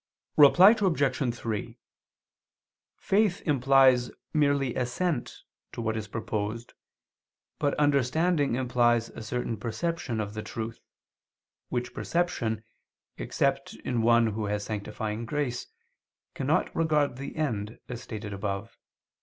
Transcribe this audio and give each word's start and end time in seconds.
Reply 0.35 0.71
Obj. 0.81 1.35
3: 1.37 1.77
Faith 2.95 3.41
implies 3.45 4.09
merely 4.33 4.73
assent 4.73 5.43
to 5.73 5.79
what 5.79 5.95
is 5.95 6.07
proposed 6.07 6.73
but 7.59 7.75
understanding 7.75 8.55
implies 8.55 9.09
a 9.09 9.21
certain 9.21 9.57
perception 9.57 10.19
of 10.19 10.33
the 10.33 10.41
truth, 10.41 10.81
which 11.69 11.93
perception, 11.93 12.63
except 13.19 13.75
in 13.75 14.01
one 14.01 14.25
who 14.25 14.45
has 14.45 14.63
sanctifying 14.63 15.23
grace, 15.27 15.67
cannot 16.33 16.75
regard 16.75 17.17
the 17.17 17.35
end, 17.35 17.77
as 17.87 18.01
stated 18.01 18.33
above. 18.33 18.79